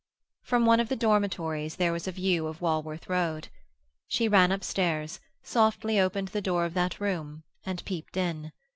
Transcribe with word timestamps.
From 0.41 0.65
one 0.65 0.79
of 0.79 0.89
the 0.89 0.95
dormitories 0.95 1.75
there 1.75 1.91
was 1.93 2.07
a 2.07 2.11
view 2.11 2.47
of 2.47 2.59
Walworth 2.59 3.07
Road. 3.07 3.49
She 4.07 4.27
ran 4.27 4.51
upstairs, 4.51 5.19
softly 5.43 5.99
opened 5.99 6.29
the 6.29 6.41
door 6.41 6.65
of 6.65 6.73
that 6.73 6.99
room, 6.99 7.43
and 7.67 7.85
peeped 7.85 8.17
in. 8.17 8.51